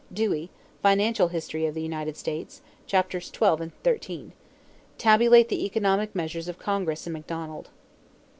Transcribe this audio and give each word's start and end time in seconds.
Dewey, 0.11 0.49
Financial 0.81 1.27
History 1.27 1.67
of 1.67 1.75
the 1.75 1.81
United 1.83 2.17
States, 2.17 2.61
Chaps. 2.87 3.13
XII 3.29 3.45
and 3.59 3.71
XIII. 3.85 4.31
Tabulate 4.97 5.49
the 5.49 5.63
economic 5.63 6.15
measures 6.15 6.47
of 6.47 6.57
Congress 6.57 7.05
in 7.05 7.13
Macdonald. 7.13 7.69